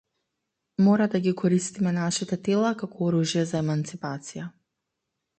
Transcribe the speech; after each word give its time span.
Мора 0.85 1.07
да 1.15 1.19
ги 1.25 1.33
користиме 1.41 1.91
нашите 1.97 2.39
тела 2.47 2.71
како 2.79 3.03
оружје 3.09 3.43
за 3.51 3.59
еманципација. 3.61 4.47